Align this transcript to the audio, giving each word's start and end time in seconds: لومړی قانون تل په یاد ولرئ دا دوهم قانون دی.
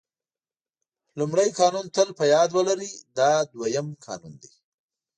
لومړی 1.19 1.49
قانون 1.59 1.85
تل 1.95 2.09
په 2.19 2.23
یاد 2.33 2.49
ولرئ 2.53 2.91
دا 3.17 3.31
دوهم 3.51 3.87
قانون 4.05 4.33
دی. 4.41 4.51